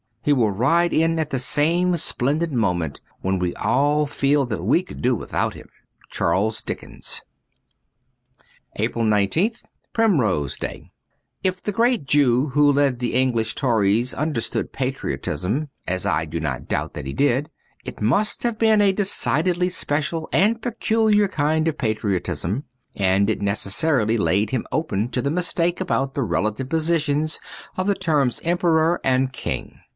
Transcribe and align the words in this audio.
He 0.23 0.33
will 0.33 0.51
ride 0.51 0.93
in 0.93 1.17
at 1.17 1.35
some 1.39 1.97
splendid 1.97 2.51
moment 2.51 3.01
when 3.21 3.39
we 3.39 3.55
all 3.55 4.05
feel 4.05 4.45
that 4.47 4.63
we 4.63 4.81
could 4.83 5.01
do 5.01 5.15
without 5.15 5.55
him.' 5.55 5.67
Charles 6.11 6.61
Dickens.'' 6.61 7.21
Ii8 8.77 8.85
APRIL 8.85 9.03
1 9.03 9.11
9th 9.11 9.63
PRIMROSE 9.93 10.57
DAY 10.57 10.91
IF 11.43 11.61
the 11.61 11.71
great 11.71 12.05
Jew 12.05 12.49
who 12.49 12.71
led 12.71 12.97
the 12.99 13.13
English 13.13 13.55
Tories 13.55 14.13
understood 14.13 14.71
patriotism 14.71 15.69
(as 15.87 16.05
I 16.05 16.25
do 16.25 16.39
not 16.39 16.67
doubt 16.67 16.93
that 16.93 17.07
he 17.07 17.13
did) 17.13 17.49
it 17.83 18.01
must 18.01 18.43
have 18.43 18.59
been 18.59 18.81
a 18.81 18.91
decidedly 18.93 19.69
special 19.69 20.29
and 20.33 20.61
peculiar 20.61 21.27
kind 21.27 21.67
of 21.67 21.77
patriotism, 21.77 22.63
and 22.95 23.27
it 23.29 23.41
necessarily 23.41 24.17
laid 24.17 24.51
him 24.51 24.65
open 24.71 25.09
to 25.09 25.21
the 25.21 25.31
mistake 25.31 25.81
about 25.81 26.13
the 26.13 26.23
relative 26.23 26.69
positions 26.69 27.39
of 27.75 27.85
the 27.87 27.95
terms 27.95 28.39
Emperor 28.43 28.99
and 29.03 29.33
King. 29.33 29.79